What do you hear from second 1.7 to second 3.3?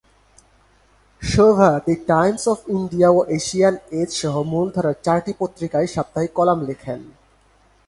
they Times of India O